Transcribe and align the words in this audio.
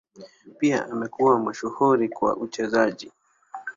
Pia 0.57 0.85
amekuwa 0.87 1.39
mashuhuri 1.39 2.09
kwa 2.09 2.35
uchezaji. 2.37 3.11